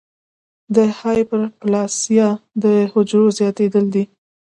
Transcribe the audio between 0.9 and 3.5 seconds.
هایپرپلاسیا د حجرو